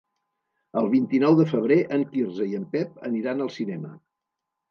El 0.79 0.87
vint-i-nou 0.93 1.35
de 1.41 1.45
febrer 1.51 1.77
en 1.97 2.05
Quirze 2.15 2.47
i 2.53 2.57
en 2.61 2.65
Pep 2.73 2.97
aniran 3.09 3.45
al 3.47 3.51
cinema. 3.59 3.93